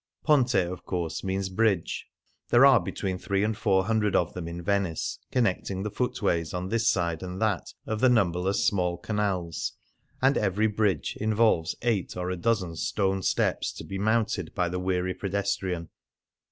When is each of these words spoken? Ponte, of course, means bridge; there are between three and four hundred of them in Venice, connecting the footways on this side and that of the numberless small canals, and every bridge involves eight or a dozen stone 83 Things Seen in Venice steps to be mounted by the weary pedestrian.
Ponte, 0.23 0.55
of 0.55 0.83
course, 0.83 1.23
means 1.23 1.47
bridge; 1.49 2.07
there 2.49 2.65
are 2.65 2.79
between 2.79 3.19
three 3.19 3.43
and 3.43 3.55
four 3.55 3.85
hundred 3.85 4.15
of 4.15 4.33
them 4.33 4.47
in 4.47 4.59
Venice, 4.63 5.19
connecting 5.31 5.83
the 5.83 5.91
footways 5.91 6.55
on 6.55 6.69
this 6.69 6.87
side 6.89 7.21
and 7.21 7.39
that 7.39 7.67
of 7.85 7.99
the 8.01 8.09
numberless 8.09 8.65
small 8.65 8.97
canals, 8.97 9.73
and 10.19 10.39
every 10.39 10.65
bridge 10.65 11.15
involves 11.19 11.75
eight 11.83 12.17
or 12.17 12.31
a 12.31 12.35
dozen 12.35 12.75
stone 12.75 13.19
83 13.19 13.21
Things 13.21 13.27
Seen 13.27 13.43
in 13.43 13.45
Venice 13.45 13.61
steps 13.61 13.71
to 13.73 13.83
be 13.83 13.97
mounted 13.99 14.55
by 14.55 14.69
the 14.69 14.79
weary 14.79 15.13
pedestrian. 15.13 15.89